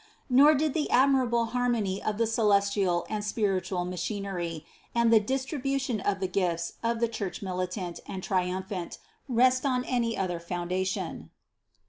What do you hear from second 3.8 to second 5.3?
machinery, and the